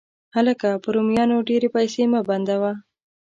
هلکه، 0.35 0.69
په 0.83 0.89
رومیانو 0.95 1.45
ډېرې 1.49 1.69
پیسې 1.75 2.03
مه 2.11 2.21
بندوه. 2.29 2.71